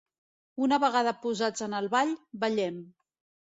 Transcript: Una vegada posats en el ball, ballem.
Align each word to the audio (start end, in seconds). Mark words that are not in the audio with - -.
Una 0.67 0.79
vegada 0.83 1.13
posats 1.27 1.65
en 1.67 1.77
el 1.83 1.91
ball, 1.97 2.17
ballem. 2.47 2.83